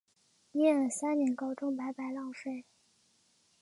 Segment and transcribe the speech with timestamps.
[0.53, 2.65] 念了三年高中白白浪费